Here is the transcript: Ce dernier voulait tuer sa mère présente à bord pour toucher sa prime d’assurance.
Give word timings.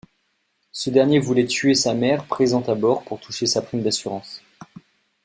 Ce 0.71 0.89
dernier 0.89 1.19
voulait 1.19 1.45
tuer 1.45 1.75
sa 1.75 1.93
mère 1.93 2.25
présente 2.25 2.69
à 2.69 2.73
bord 2.73 3.03
pour 3.03 3.19
toucher 3.19 3.45
sa 3.45 3.61
prime 3.61 3.83
d’assurance. 3.83 4.41